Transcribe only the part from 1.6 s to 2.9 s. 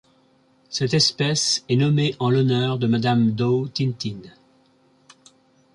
est nommée en l'honneur de